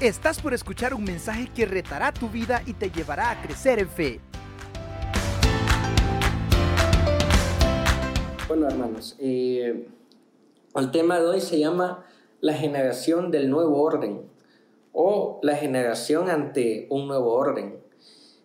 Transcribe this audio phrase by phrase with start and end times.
[0.00, 3.88] Estás por escuchar un mensaje que retará tu vida y te llevará a crecer en
[3.88, 4.20] fe.
[8.46, 9.88] Bueno, hermanos, eh,
[10.76, 12.06] el tema de hoy se llama
[12.40, 14.22] la generación del nuevo orden
[14.92, 17.80] o la generación ante un nuevo orden.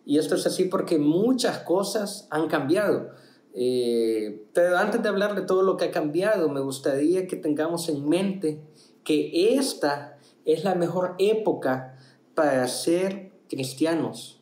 [0.04, 3.10] Y esto es así porque muchas cosas han cambiado.
[3.54, 7.88] Eh, pero antes de hablar de todo lo que ha cambiado, me gustaría que tengamos
[7.88, 8.60] en mente
[9.04, 10.13] que esta
[10.44, 11.96] es la mejor época
[12.34, 14.40] para ser cristianos.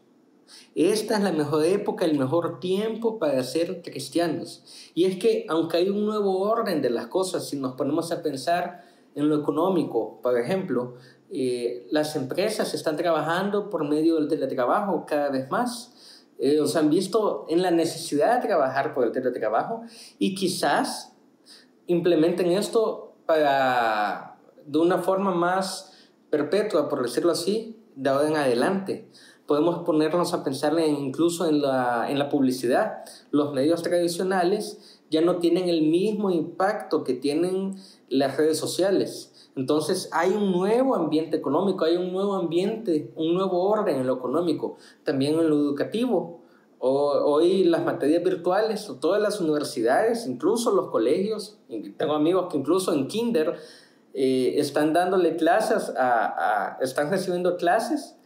[0.74, 4.64] Esta es la mejor época, el mejor tiempo para ser cristianos.
[4.94, 8.22] Y es que aunque hay un nuevo orden de las cosas, si nos ponemos a
[8.22, 8.84] pensar
[9.14, 10.94] en lo económico, por ejemplo,
[11.30, 16.24] eh, las empresas están trabajando por medio del teletrabajo cada vez más.
[16.38, 19.82] Eh, han visto en la necesidad de trabajar por el teletrabajo
[20.18, 21.12] y quizás
[21.86, 25.91] implementen esto para, de una forma más
[26.32, 29.06] perpetua, por decirlo así, de ahora en adelante.
[29.46, 33.04] Podemos ponernos a pensar incluso en la, en la publicidad.
[33.30, 37.76] Los medios tradicionales ya no tienen el mismo impacto que tienen
[38.08, 39.50] las redes sociales.
[39.56, 44.14] Entonces hay un nuevo ambiente económico, hay un nuevo ambiente, un nuevo orden en lo
[44.14, 46.40] económico, también en lo educativo.
[46.78, 51.58] Hoy las materias virtuales, todas las universidades, incluso los colegios,
[51.98, 53.56] tengo amigos que incluso en kinder
[54.14, 58.16] eh, están dándole clases, a, están recibiendo clases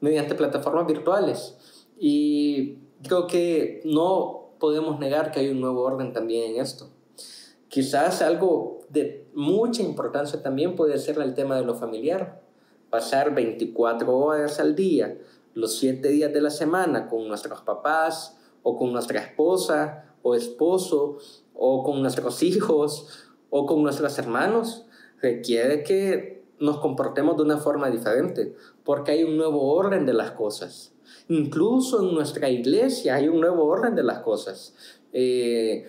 [0.00, 1.56] mediante plataformas virtuales.
[1.98, 6.90] Y creo que no podemos negar que hay un nuevo orden también en esto.
[7.68, 12.42] Quizás algo de mucha importancia también puede ser el tema de lo familiar.
[12.90, 15.16] Pasar 24 horas al día,
[15.54, 21.18] los 7 días de la semana con nuestros papás o con nuestra esposa o esposo
[21.54, 24.86] o con nuestros hijos o con nuestros hermanos
[25.22, 30.32] requiere que nos comportemos de una forma diferente, porque hay un nuevo orden de las
[30.32, 30.94] cosas.
[31.28, 34.74] Incluso en nuestra iglesia hay un nuevo orden de las cosas.
[35.12, 35.86] Eh,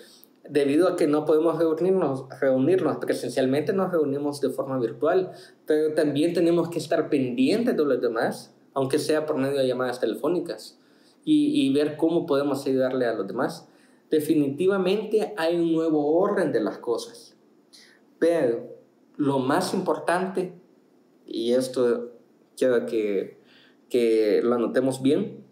[0.50, 5.31] debido a que no podemos reunirnos, reunirnos presencialmente, nos reunimos de forma virtual,
[5.66, 10.00] pero también tenemos que estar pendientes de los demás, aunque sea por medio de llamadas
[10.00, 10.79] telefónicas,
[11.24, 13.69] y, y ver cómo podemos ayudarle a los demás.
[14.09, 17.35] Definitivamente hay un nuevo orden de las cosas,
[18.19, 18.72] pero
[19.16, 20.53] lo más importante,
[21.25, 22.12] y esto
[22.57, 23.40] quiero que,
[23.90, 25.46] que lo anotemos bien,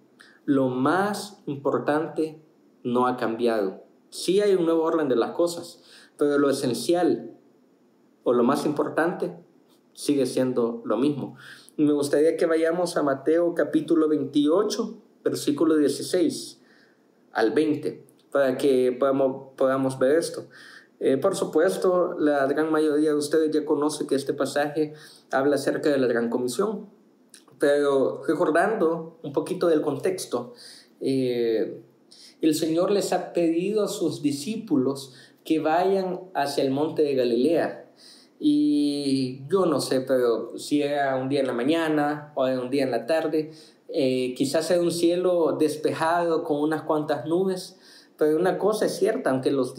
[0.45, 2.41] lo más importante
[2.83, 3.83] no ha cambiado.
[4.09, 5.83] Sí hay un nuevo orden de las cosas,
[6.17, 7.37] pero lo esencial
[8.23, 9.35] o lo más importante
[9.93, 11.37] sigue siendo lo mismo.
[11.77, 16.61] Me gustaría que vayamos a Mateo capítulo 28, versículo 16
[17.31, 20.47] al 20, para que podamos, podamos ver esto.
[21.03, 24.93] Eh, por supuesto, la gran mayoría de ustedes ya conoce que este pasaje
[25.31, 26.89] habla acerca de la gran comisión,
[27.57, 30.53] pero recordando un poquito del contexto,
[31.01, 31.81] eh,
[32.39, 37.89] el Señor les ha pedido a sus discípulos que vayan hacia el monte de Galilea.
[38.39, 42.83] Y yo no sé, pero si era un día en la mañana o un día
[42.83, 43.51] en la tarde,
[43.89, 47.79] eh, quizás era un cielo despejado con unas cuantas nubes,
[48.21, 49.73] pero una cosa es cierta, aunque los,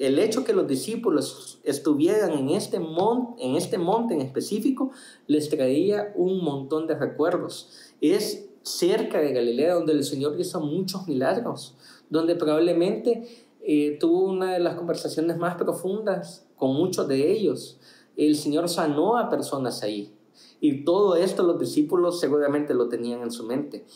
[0.00, 4.90] el hecho que los discípulos estuvieran en este, monte, en este monte en específico
[5.28, 7.70] les traía un montón de recuerdos.
[8.00, 11.76] Es cerca de Galilea donde el Señor hizo muchos milagros,
[12.10, 13.28] donde probablemente
[13.62, 17.78] eh, tuvo una de las conversaciones más profundas con muchos de ellos.
[18.16, 20.12] El Señor sanó a personas ahí.
[20.60, 23.86] Y todo esto los discípulos seguramente lo tenían en su mente.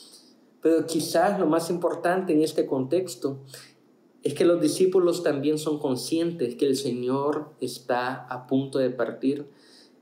[0.61, 3.41] Pero quizás lo más importante en este contexto
[4.23, 9.47] es que los discípulos también son conscientes que el Señor está a punto de partir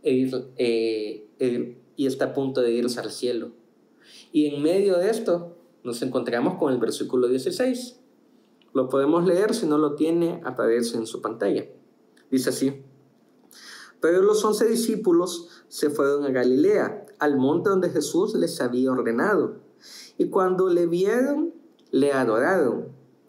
[0.03, 3.53] e eh, eh, y está a punto de irse al cielo.
[4.33, 7.99] Y en medio de esto nos encontramos con el versículo 16.
[8.75, 11.67] Lo podemos leer, si no lo tiene, aparece en su pantalla.
[12.31, 12.83] Dice así.
[14.01, 19.57] Pero los once discípulos se fueron a Galilea, al monte donde Jesús les había ordenado.
[20.17, 21.53] Y cuando le vieron,
[21.91, 23.00] le adoraron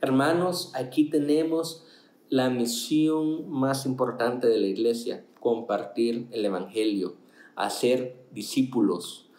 [0.00, 1.84] Hermanos, aquí tenemos
[2.28, 7.14] la misión más importante de la iglesia, compartir el Evangelio,
[7.54, 9.30] a ser discípulos.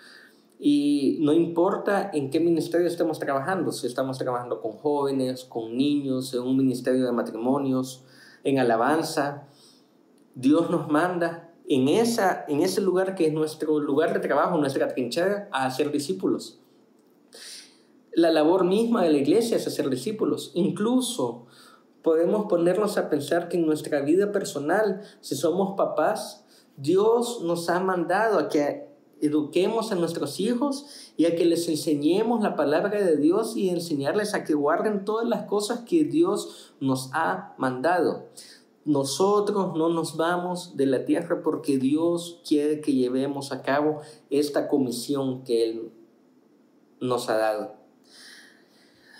[0.60, 6.34] Y no importa en qué ministerio estemos trabajando, si estamos trabajando con jóvenes, con niños,
[6.34, 8.04] en un ministerio de matrimonios,
[8.44, 9.48] en alabanza,
[10.34, 14.88] Dios nos manda en, esa, en ese lugar que es nuestro lugar de trabajo, nuestra
[14.88, 16.60] trinchera, a hacer discípulos.
[18.18, 20.50] La labor misma de la iglesia es hacer discípulos.
[20.56, 21.46] Incluso
[22.02, 26.44] podemos ponernos a pensar que en nuestra vida personal, si somos papás,
[26.78, 28.90] Dios nos ha mandado a que
[29.22, 34.34] eduquemos a nuestros hijos y a que les enseñemos la palabra de Dios y enseñarles
[34.34, 38.30] a que guarden todas las cosas que Dios nos ha mandado.
[38.84, 44.68] Nosotros no nos vamos de la tierra porque Dios quiere que llevemos a cabo esta
[44.68, 45.92] comisión que Él
[47.00, 47.77] nos ha dado.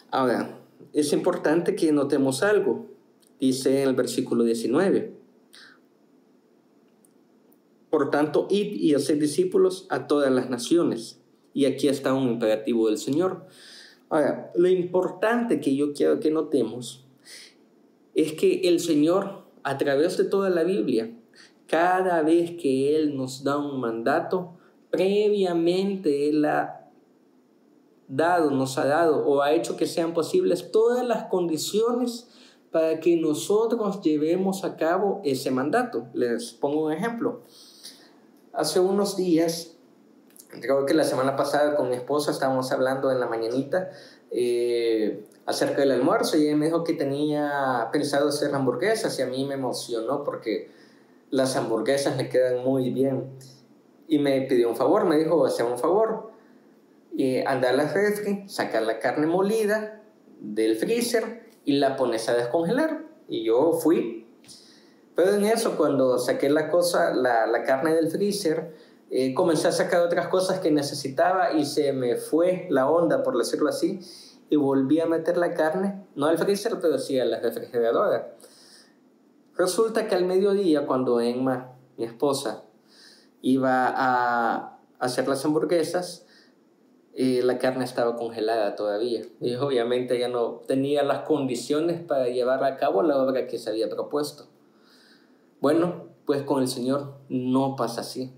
[0.10, 0.60] Ahora,
[0.94, 2.88] es importante que notemos algo.
[3.40, 5.16] Dice en el versículo 19.
[7.90, 11.20] Por tanto, id y haced discípulos a todas las naciones.
[11.54, 13.46] Y aquí está un imperativo del Señor.
[14.10, 17.06] Ahora, lo importante que yo quiero que notemos
[18.16, 21.12] es que el Señor, a través de toda la Biblia,
[21.68, 24.58] cada vez que Él nos da un mandato,
[24.90, 26.77] previamente Él ha
[28.08, 32.28] dado, nos ha dado o ha hecho que sean posibles todas las condiciones
[32.72, 36.08] para que nosotros llevemos a cabo ese mandato.
[36.14, 37.42] Les pongo un ejemplo.
[38.54, 39.76] Hace unos días,
[40.62, 43.90] creo que la semana pasada con mi esposa estábamos hablando en la mañanita
[44.32, 49.28] eh, acerca del almuerzo y ella me dijo que tenía pensado hacer hamburguesas y a
[49.28, 50.70] mí me emocionó porque
[51.30, 53.30] las hamburguesas le quedan muy bien.
[54.08, 56.32] Y me pidió un favor, me dijo, hacer un favor,
[57.18, 60.04] eh, andar a la refri, sacar la carne molida
[60.40, 63.06] del freezer y la pones a descongelar.
[63.28, 64.28] Y yo fui.
[65.16, 68.76] Pero en eso, cuando saqué la, cosa, la, la carne del freezer,
[69.10, 73.38] eh, comencé a sacar otras cosas que necesitaba y se me fue la onda, por
[73.38, 74.00] decirlo así,
[74.50, 78.36] y volví a meter la carne, no al freezer, pero sí a la refrigeradora.
[79.56, 82.66] Resulta que al mediodía, cuando Emma, mi esposa,
[83.42, 86.27] iba a hacer las hamburguesas,
[87.20, 89.24] y la carne estaba congelada todavía.
[89.42, 93.72] Y obviamente ya no tenía las condiciones para llevar a cabo la obra que se
[93.72, 94.46] había propuesto.
[95.60, 98.32] Bueno, pues con el Señor no pasa así.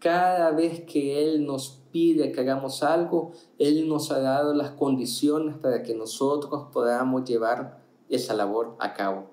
[0.00, 5.56] Cada vez que Él nos pide que hagamos algo, Él nos ha dado las condiciones
[5.56, 9.30] para que nosotros podamos llevar esa labor a cabo.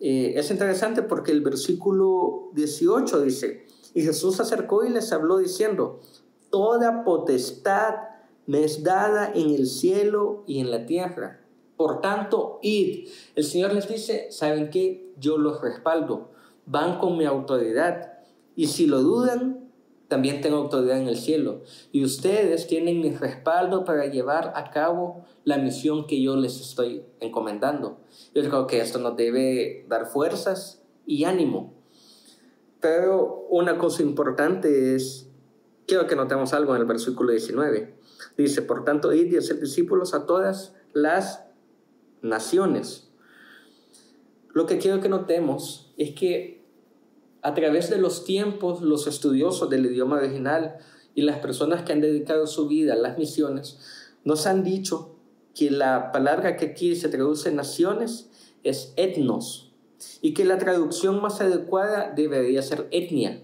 [0.00, 5.38] Eh, es interesante porque el versículo 18 dice, y Jesús se acercó y les habló
[5.38, 6.00] diciendo,
[6.50, 8.15] toda potestad
[8.46, 11.40] me es dada en el cielo y en la tierra.
[11.76, 13.08] Por tanto, id.
[13.34, 15.12] El Señor les dice, ¿saben qué?
[15.18, 16.30] Yo los respaldo.
[16.64, 18.18] Van con mi autoridad.
[18.54, 19.70] Y si lo dudan,
[20.08, 21.62] también tengo autoridad en el cielo.
[21.92, 27.02] Y ustedes tienen mi respaldo para llevar a cabo la misión que yo les estoy
[27.20, 27.98] encomendando.
[28.34, 31.74] Yo creo que esto nos debe dar fuerzas y ánimo.
[32.80, 35.28] Pero una cosa importante es,
[35.86, 37.95] quiero que notemos algo en el versículo 19.
[38.36, 41.44] Dice, por tanto, id y hacer discípulos a todas las
[42.22, 43.08] naciones.
[44.52, 46.64] Lo que quiero que notemos es que
[47.42, 50.78] a través de los tiempos, los estudiosos del idioma original
[51.14, 53.78] y las personas que han dedicado su vida a las misiones,
[54.24, 55.16] nos han dicho
[55.54, 58.30] que la palabra que aquí se traduce naciones
[58.64, 59.72] es etnos
[60.20, 63.42] y que la traducción más adecuada debería ser etnia.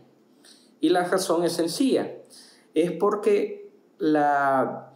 [0.81, 2.13] Y la razón es sencilla,
[2.75, 3.62] es porque
[4.03, 4.93] la,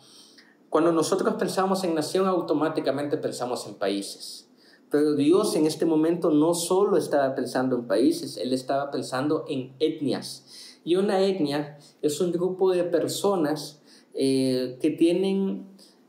[0.69, 4.49] cuando nosotros pensamos en nación, automáticamente pensamos en países.
[4.91, 9.77] Pero Dios en este momento no solo estaba pensando en países, Él estaba pensando en
[9.79, 10.81] etnias.
[10.85, 13.81] Y una etnia es un grupo de personas
[14.13, 15.69] eh, que tienen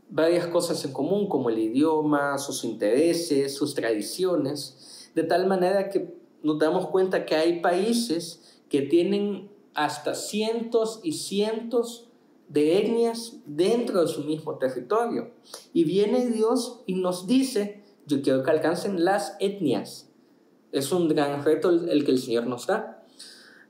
[0.09, 6.15] varias cosas en común, como el idioma, sus intereses, sus tradiciones, de tal manera que
[6.41, 12.06] nos damos cuenta que hay países que tienen hasta cientos y cientos
[12.47, 15.31] de etnias dentro de su mismo territorio.
[15.73, 20.09] Y viene Dios y nos dice, yo quiero que alcancen las etnias.
[20.71, 23.05] Es un gran reto el, que el Señor nos da.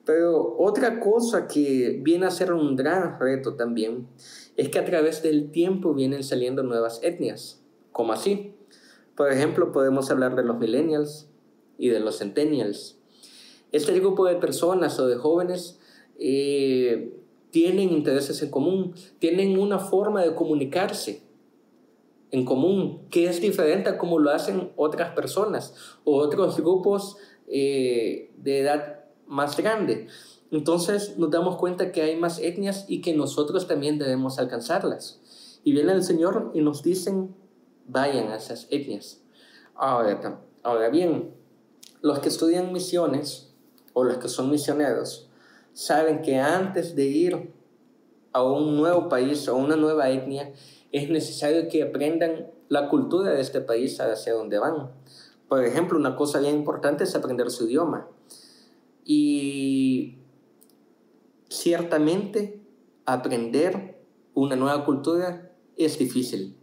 [0.05, 4.07] Pero otra cosa que viene a ser un gran reto también
[4.55, 7.62] es que a través del tiempo vienen saliendo nuevas etnias.
[7.91, 8.53] como así?
[9.15, 11.27] Por ejemplo, podemos hablar de los millennials
[11.79, 13.00] y de los centennials.
[13.72, 15.79] Este grupo de personas o de jóvenes
[16.19, 17.19] eh,
[17.51, 21.24] tienen intereses en común, tienen una forma de comunicarse
[22.32, 25.74] en común que es diferente a como lo hacen otras personas
[26.04, 30.08] o otros grupos eh, de edad más grande.
[30.51, 35.20] entonces nos damos cuenta que hay más etnias y que nosotros también debemos alcanzarlas.
[35.63, 37.36] Y viene el Señor y nos dicen,
[37.88, 39.22] vayan a esas etnias.
[39.75, 41.34] Ahora, ahora bien,
[42.01, 43.54] los que estudian misiones
[43.92, 45.26] o los que son misioneros
[45.77, 47.53] saben que antes de ir
[48.34, 50.51] a un nuevo país o una nueva etnia,
[50.91, 54.89] es necesario que aprendan la cultura de este país hacia donde van.
[55.48, 58.07] Por ejemplo, una cosa bien importante es aprender su idioma.
[59.05, 60.15] Y
[61.48, 62.60] ciertamente
[63.05, 64.01] aprender
[64.34, 66.57] una nueva cultura es difícil.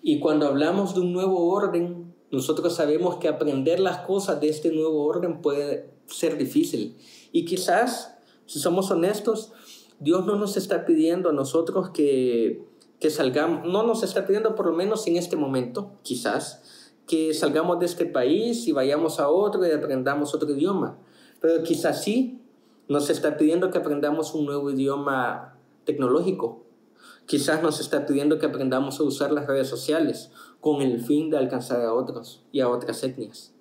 [0.00, 4.72] Y cuando hablamos de un nuevo orden, nosotros sabemos que aprender las cosas de este
[4.72, 6.96] nuevo orden puede ser difícil.
[7.32, 8.16] Y quizás,
[8.50, 9.52] si somos honestos,
[10.00, 12.66] Dios no nos está pidiendo a nosotros que,
[12.98, 17.78] que salgamos, no nos está pidiendo por lo menos en este momento, quizás, que salgamos
[17.78, 20.98] de este país y vayamos a otro y aprendamos otro idioma.
[21.40, 22.40] Pero quizás sí
[22.88, 26.64] nos está pidiendo que aprendamos un nuevo idioma tecnológico.
[27.26, 31.38] Quizás nos está pidiendo que aprendamos a usar las redes sociales con el fin de
[31.38, 33.54] alcanzar a otros y a otras etnias.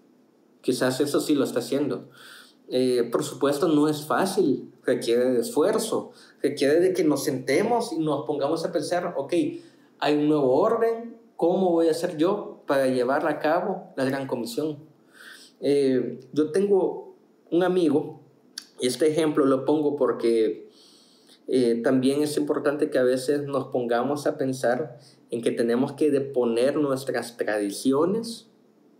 [0.62, 2.10] Quizás eso sí lo está haciendo.
[2.72, 6.12] Eh, por supuesto, no es fácil, requiere de esfuerzo,
[6.42, 9.34] requiere de que nos sentemos y nos pongamos a pensar, ok,
[10.00, 14.28] hay un nuevo orden, ¿cómo voy a hacer yo para llevar a cabo la gran
[14.28, 14.78] comisión?
[15.62, 17.16] Eh, yo tengo
[17.50, 18.22] un amigo,
[18.80, 20.70] y este ejemplo lo pongo porque
[21.48, 25.00] eh, también es importante que a veces nos pongamos a pensar
[25.32, 28.48] en que tenemos que deponer nuestras tradiciones,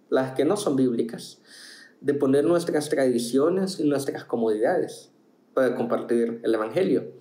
[0.10, 1.40] las que no son bíblicas,
[2.02, 5.12] de poner nuestras tradiciones y nuestras comodidades
[5.54, 7.12] para compartir el Evangelio.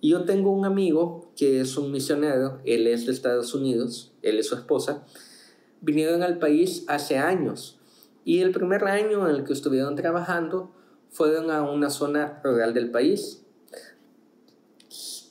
[0.00, 4.38] Y yo tengo un amigo que es un misionero, él es de Estados Unidos, él
[4.38, 5.04] y su esposa,
[5.80, 7.80] vinieron al país hace años.
[8.24, 10.72] Y el primer año en el que estuvieron trabajando
[11.10, 13.42] fueron a una zona rural del país.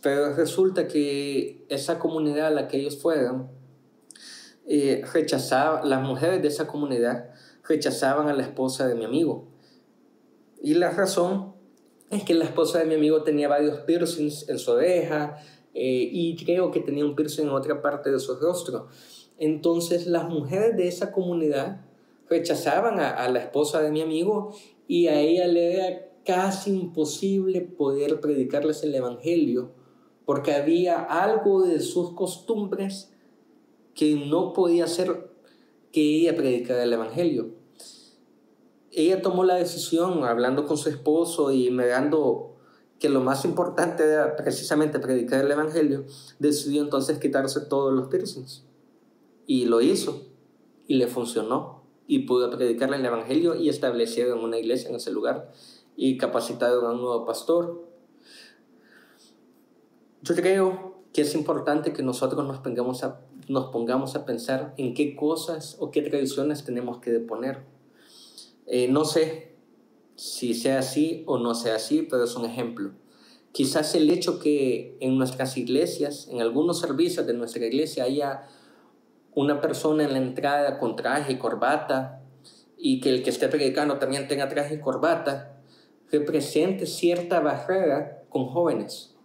[0.01, 3.49] Pero resulta que esa comunidad a la que ellos fueron
[4.67, 7.29] eh, rechazaba, las mujeres de esa comunidad
[7.67, 9.47] rechazaban a la esposa de mi amigo.
[10.61, 11.53] Y la razón
[12.09, 15.37] es que la esposa de mi amigo tenía varios piercings en su oreja
[15.73, 18.87] eh, y creo que tenía un piercing en otra parte de su rostro.
[19.37, 21.81] Entonces las mujeres de esa comunidad
[22.29, 24.53] rechazaban a, a la esposa de mi amigo
[24.87, 29.71] y a ella le era casi imposible poder predicarles el Evangelio
[30.25, 33.13] porque había algo de sus costumbres
[33.93, 35.29] que no podía hacer
[35.91, 37.56] que ella predicara el Evangelio
[38.97, 42.55] ella tomó la decisión, hablando con su esposo y dando
[42.97, 46.05] que lo más importante era precisamente predicar el Evangelio,
[46.39, 48.65] decidió entonces quitarse todos los piercings.
[49.45, 50.23] Y lo hizo.
[50.87, 51.83] Y le funcionó.
[52.07, 55.51] Y pudo predicar el Evangelio y establecieron una iglesia en ese lugar.
[55.95, 57.87] Y capacitaron a un nuevo pastor.
[60.23, 62.57] Yo creo que es importante que nosotros nos
[63.67, 67.76] pongamos a pensar en qué cosas o qué tradiciones tenemos que deponer
[68.67, 69.55] eh, no sé
[70.15, 72.91] si sea así o no sea así, pero es un ejemplo.
[73.51, 78.43] Quizás el hecho que en nuestras iglesias, en algunos servicios de nuestra iglesia, haya
[79.33, 82.21] una persona en la entrada con traje y corbata
[82.77, 85.59] y que el que esté predicando también tenga traje y corbata,
[86.11, 89.15] represente cierta barrera con jóvenes.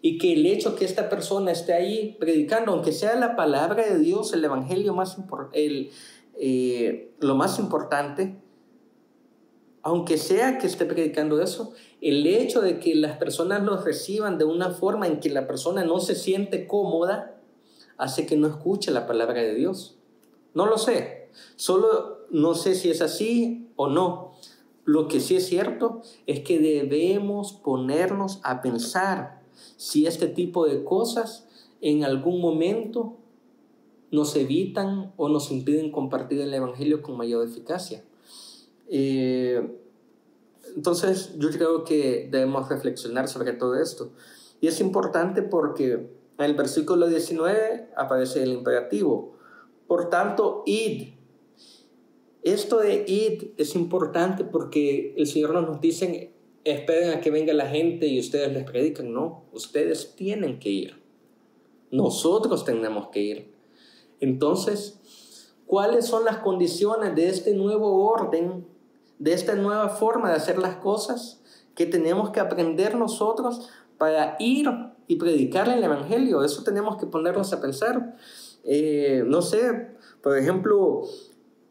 [0.00, 3.98] Y que el hecho que esta persona esté ahí predicando, aunque sea la palabra de
[3.98, 5.16] Dios, el evangelio más
[5.52, 5.90] el,
[6.38, 8.36] eh, lo más importante,
[9.82, 14.44] aunque sea que esté predicando eso, el hecho de que las personas lo reciban de
[14.44, 17.40] una forma en que la persona no se siente cómoda,
[17.98, 19.96] hace que no escuche la palabra de Dios.
[20.54, 24.32] No lo sé, solo no sé si es así o no.
[24.84, 29.42] Lo que sí es cierto es que debemos ponernos a pensar
[29.76, 31.48] si este tipo de cosas
[31.80, 33.16] en algún momento
[34.10, 38.04] nos evitan o nos impiden compartir el Evangelio con mayor eficacia.
[38.94, 39.74] Eh,
[40.76, 44.12] entonces yo creo que debemos reflexionar sobre todo esto.
[44.60, 49.32] Y es importante porque en el versículo 19 aparece el imperativo.
[49.86, 51.14] Por tanto, id.
[52.42, 56.34] Esto de id es importante porque el Señor nos dice,
[56.64, 59.10] esperen a que venga la gente y ustedes les predican.
[59.10, 61.02] No, ustedes tienen que ir.
[61.90, 63.54] Nosotros tenemos que ir.
[64.20, 65.00] Entonces,
[65.66, 68.71] ¿cuáles son las condiciones de este nuevo orden
[69.22, 71.40] de esta nueva forma de hacer las cosas
[71.76, 74.68] que tenemos que aprender nosotros para ir
[75.06, 76.42] y predicar el Evangelio.
[76.42, 78.16] Eso tenemos que ponernos a pensar.
[78.64, 79.90] Eh, no sé,
[80.24, 81.02] por ejemplo,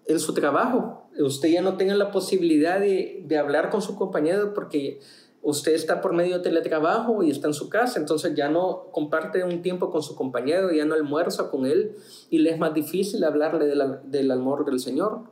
[0.06, 4.54] en su trabajo, usted ya no tenga la posibilidad de, de hablar con su compañero
[4.54, 5.02] porque
[5.42, 9.44] usted está por medio de teletrabajo y está en su casa, entonces ya no comparte
[9.44, 11.98] un tiempo con su compañero, ya no almuerza con él
[12.30, 15.24] y le es más difícil hablarle del amor del Señor.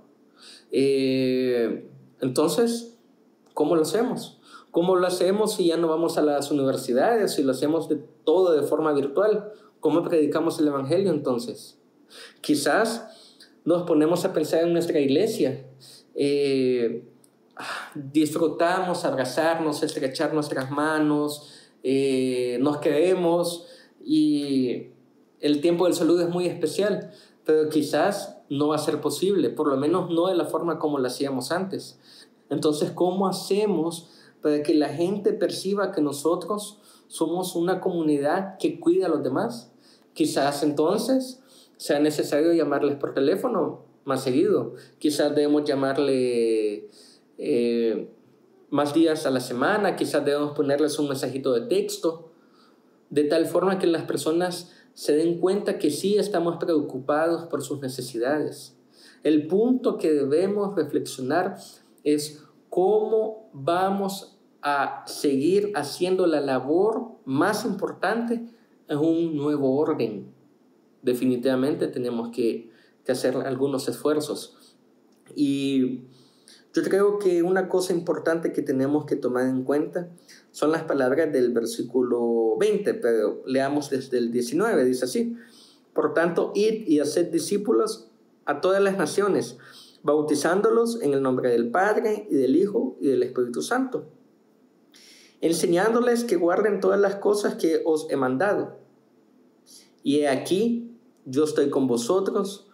[0.71, 1.88] Eh,
[2.21, 2.97] entonces,
[3.53, 4.39] ¿cómo lo hacemos?
[4.71, 8.51] ¿Cómo lo hacemos si ya no vamos a las universidades, si lo hacemos de todo
[8.51, 9.51] de forma virtual?
[9.79, 11.79] ¿Cómo predicamos el Evangelio entonces?
[12.41, 15.65] Quizás nos ponemos a pensar en nuestra iglesia.
[16.15, 17.07] Eh,
[17.95, 23.67] disfrutamos abrazarnos, estrechar nuestras manos, eh, nos queremos
[24.03, 24.87] y
[25.39, 27.11] el tiempo del saludo es muy especial,
[27.49, 30.99] pero quizás no va a ser posible, por lo menos no de la forma como
[30.99, 31.99] lo hacíamos antes.
[32.51, 34.07] Entonces, ¿cómo hacemos
[34.43, 39.71] para que la gente perciba que nosotros somos una comunidad que cuida a los demás?
[40.13, 41.41] Quizás entonces
[41.77, 44.75] sea necesario llamarles por teléfono más seguido.
[44.99, 46.87] Quizás debemos llamarle
[47.39, 48.11] eh,
[48.69, 52.29] más días a la semana, quizás debemos ponerles un mensajito de texto,
[53.09, 57.79] de tal forma que las personas se den cuenta que sí estamos preocupados por sus
[57.81, 58.75] necesidades.
[59.23, 61.57] El punto que debemos reflexionar
[62.03, 68.45] es cómo vamos a seguir haciendo la labor más importante
[68.87, 70.33] en un nuevo orden.
[71.01, 72.69] Definitivamente tenemos que,
[73.05, 74.75] que hacer algunos esfuerzos.
[75.35, 76.03] Y
[76.73, 80.09] yo creo que una cosa importante que tenemos que tomar en cuenta
[80.51, 85.35] son las palabras del versículo 20, pero leamos desde el 19, dice así.
[85.93, 88.09] Por tanto, id y haced discípulos
[88.45, 89.57] a todas las naciones,
[90.01, 94.07] bautizándolos en el nombre del Padre y del Hijo y del Espíritu Santo,
[95.41, 98.79] enseñándoles que guarden todas las cosas que os he mandado.
[100.03, 100.91] Y he aquí,
[101.25, 102.69] yo estoy con vosotros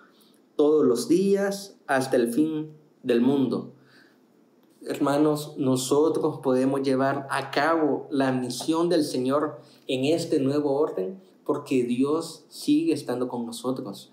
[0.56, 2.72] todos los días hasta el fin
[3.04, 3.75] del mundo
[4.88, 11.84] hermanos, nosotros podemos llevar a cabo la misión del Señor en este nuevo orden porque
[11.84, 14.12] Dios sigue estando con nosotros.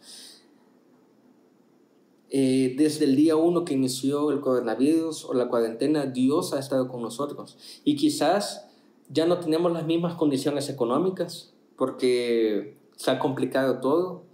[2.30, 6.88] Eh, desde el día uno que inició el coronavirus o la cuarentena, Dios ha estado
[6.88, 7.58] con nosotros.
[7.84, 8.66] Y quizás
[9.08, 14.24] ya no tenemos las mismas condiciones económicas porque se ha complicado todo.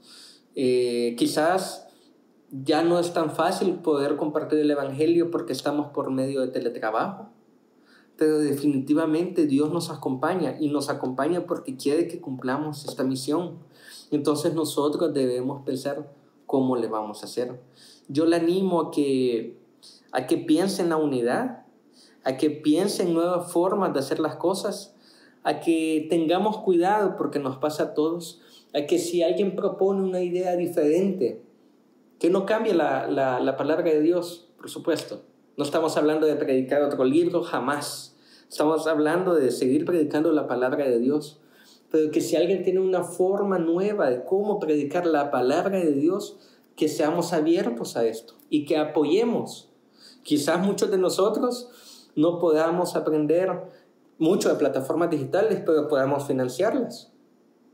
[0.55, 1.88] Eh, quizás
[2.51, 7.29] ya no es tan fácil poder compartir el Evangelio porque estamos por medio de teletrabajo.
[8.17, 13.59] Pero definitivamente Dios nos acompaña y nos acompaña porque quiere que cumplamos esta misión.
[14.11, 16.11] Entonces nosotros debemos pensar
[16.47, 17.61] cómo le vamos a hacer.
[18.09, 19.57] Yo le animo a que,
[20.11, 21.67] a que piense en la unidad,
[22.25, 24.97] a que piense en nuevas formas de hacer las cosas,
[25.45, 28.41] a que tengamos cuidado porque nos pasa a todos,
[28.75, 31.43] a que si alguien propone una idea diferente,
[32.19, 35.23] que no cambie la, la, la palabra de Dios, por supuesto.
[35.57, 38.17] No estamos hablando de predicar otro libro, jamás.
[38.49, 41.41] Estamos hablando de seguir predicando la palabra de Dios.
[41.91, 46.39] Pero que si alguien tiene una forma nueva de cómo predicar la palabra de Dios,
[46.79, 49.69] que seamos abiertos a esto y que apoyemos.
[50.23, 51.71] Quizás muchos de nosotros
[52.15, 53.51] no podamos aprender
[54.19, 57.13] mucho de plataformas digitales, pero podamos financiarlas.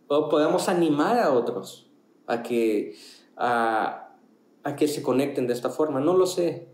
[0.08, 1.90] O podamos animar a otros
[2.26, 2.94] a que,
[3.36, 4.03] a,
[4.64, 6.00] a que se conecten de esta forma.
[6.00, 6.68] No lo sé.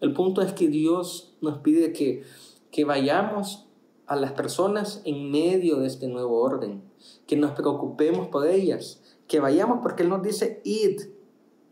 [0.00, 2.22] El punto es que Dios nos pide que,
[2.70, 3.66] que vayamos
[4.06, 6.82] a las personas en medio de este nuevo orden,
[7.26, 11.00] que nos preocupemos por ellas, que vayamos porque Él nos dice, id,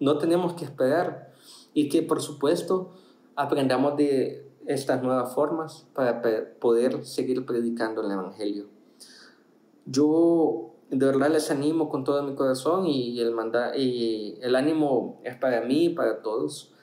[0.01, 1.33] no tenemos que esperar
[1.75, 2.93] y que por supuesto
[3.37, 6.23] aprendamos de estas nuevas formas para
[6.59, 8.67] poder seguir predicando el Evangelio.
[9.85, 15.23] Yo de verdad les animo con todo mi corazón y el, manda y el ánimo
[15.25, 16.75] es para mí y para todos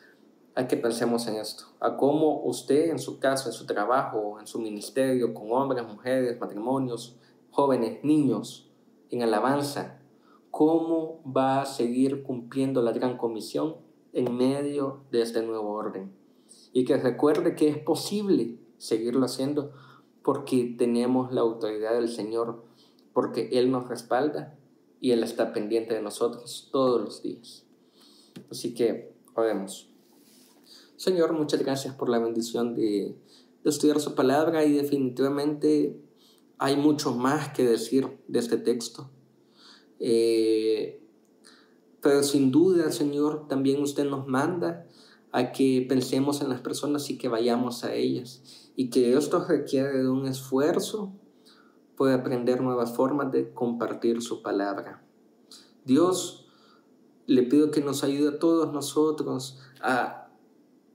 [0.56, 4.48] a que pensemos en esto, a cómo usted en su casa, en su trabajo, en
[4.48, 7.18] su ministerio, con hombres, mujeres, matrimonios,
[7.52, 8.72] jóvenes, niños,
[9.12, 10.00] en alabanza,
[10.50, 13.76] cómo va a seguir cumpliendo la gran comisión
[14.14, 16.12] en medio de este nuevo orden.
[16.74, 19.72] Y que recuerde que es posible seguirlo haciendo
[20.24, 22.69] porque tenemos la autoridad del Señor
[23.14, 24.58] porque Él nos respalda
[25.00, 27.66] y Él está pendiente de nosotros todos los días.
[28.50, 29.90] Así que oremos.
[30.96, 33.16] Señor, muchas gracias por la bendición de,
[33.64, 36.02] estudiar su palabra y definitivamente
[36.58, 39.10] hay mucho más que decir de este texto.
[40.00, 41.02] Eh,
[42.02, 44.88] pero sin duda, Señor, también usted nos manda
[45.32, 48.72] a que pensemos en las personas y que vayamos a ellas.
[48.76, 51.14] Y que esto requiere de un esfuerzo
[52.00, 55.04] puede aprender nuevas formas de compartir su palabra.
[55.86, 56.48] Dios,
[57.28, 60.20] le pido que nos ayude a todos nosotros a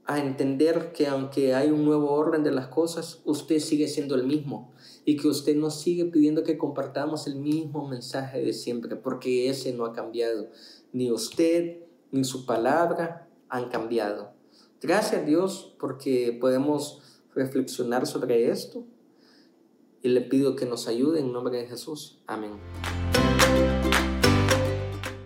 [0.06, 4.24] a entender que aunque hay un nuevo orden de las cosas, usted sigue siendo el
[4.24, 4.72] mismo
[5.04, 9.72] y que usted nos sigue pidiendo que compartamos el mismo mensaje de siempre, porque ese
[9.72, 10.50] no ha cambiado.
[10.92, 11.78] Ni usted
[12.10, 14.32] ni su palabra han cambiado.
[14.80, 17.00] Gracias a Dios porque podemos
[17.34, 18.84] reflexionar sobre esto
[20.04, 22.18] y le pido que nos ayude en nombre de Jesús.
[22.26, 22.52] Amén.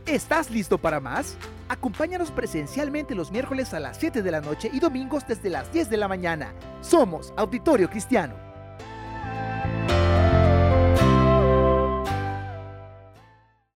[0.07, 1.37] ¿Estás listo para más?
[1.69, 5.91] Acompáñanos presencialmente los miércoles a las 7 de la noche y domingos desde las 10
[5.91, 6.55] de la mañana.
[6.81, 8.48] Somos Auditorio Cristiano.